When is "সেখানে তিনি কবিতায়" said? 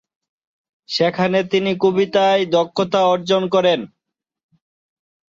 0.89-2.43